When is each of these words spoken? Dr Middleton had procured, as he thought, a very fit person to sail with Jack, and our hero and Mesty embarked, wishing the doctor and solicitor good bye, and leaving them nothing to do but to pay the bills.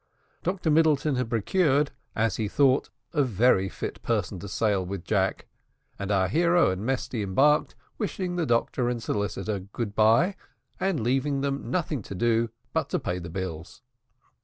Dr 0.41 0.71
Middleton 0.71 1.13
had 1.13 1.29
procured, 1.29 1.91
as 2.15 2.37
he 2.37 2.47
thought, 2.47 2.89
a 3.13 3.21
very 3.21 3.69
fit 3.69 4.01
person 4.01 4.39
to 4.39 4.47
sail 4.49 4.83
with 4.83 5.03
Jack, 5.03 5.45
and 5.99 6.09
our 6.09 6.27
hero 6.27 6.71
and 6.71 6.83
Mesty 6.83 7.21
embarked, 7.21 7.75
wishing 7.99 8.35
the 8.35 8.47
doctor 8.47 8.89
and 8.89 9.03
solicitor 9.03 9.59
good 9.59 9.93
bye, 9.93 10.35
and 10.79 11.01
leaving 11.03 11.41
them 11.41 11.69
nothing 11.69 12.01
to 12.01 12.15
do 12.15 12.49
but 12.73 12.89
to 12.89 12.97
pay 12.99 13.19
the 13.19 13.29
bills. 13.29 13.83